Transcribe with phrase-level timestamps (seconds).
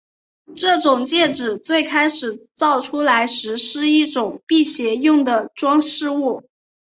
[0.55, 6.41] 这种戒指最开始造出来时是一种辟邪用的装饰物。